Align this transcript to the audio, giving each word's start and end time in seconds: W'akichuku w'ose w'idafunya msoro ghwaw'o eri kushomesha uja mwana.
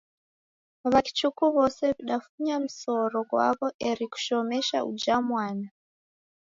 W'akichuku 0.91 1.43
w'ose 1.55 1.85
w'idafunya 1.95 2.55
msoro 2.65 3.19
ghwaw'o 3.29 3.67
eri 3.89 4.05
kushomesha 4.11 4.77
uja 4.91 5.15
mwana. 5.27 5.67